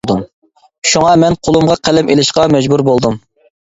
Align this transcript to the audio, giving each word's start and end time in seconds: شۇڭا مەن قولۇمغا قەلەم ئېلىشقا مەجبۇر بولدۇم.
شۇڭا 0.93 1.13
مەن 1.25 1.37
قولۇمغا 1.45 1.79
قەلەم 1.91 2.13
ئېلىشقا 2.15 2.51
مەجبۇر 2.59 2.89
بولدۇم. 2.93 3.25